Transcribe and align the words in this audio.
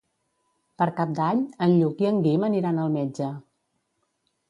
Per 0.81 0.87
Cap 1.01 1.11
d'Any 1.19 1.45
en 1.67 1.75
Lluc 1.83 2.03
i 2.07 2.11
en 2.15 2.19
Guim 2.25 2.49
aniran 2.51 2.83
al 2.87 2.93
metge. 2.99 3.33